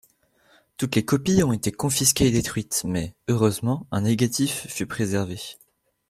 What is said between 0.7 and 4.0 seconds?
Toutes les copies ont été confisquées et détruites mais, heureusement,